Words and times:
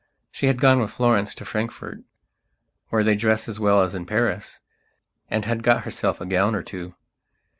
She 0.31 0.47
had 0.47 0.59
gone 0.59 0.79
with 0.79 0.89
Florence 0.89 1.35
to 1.35 1.45
Frankfurt, 1.45 1.99
where 2.89 3.03
they 3.03 3.15
dress 3.15 3.47
as 3.47 3.59
well 3.59 3.83
as 3.83 3.93
in 3.93 4.07
Paris, 4.07 4.59
and 5.29 5.45
had 5.45 5.61
got 5.61 5.83
herself 5.83 6.19
a 6.19 6.25
gown 6.25 6.55
or 6.55 6.63
two. 6.63 6.95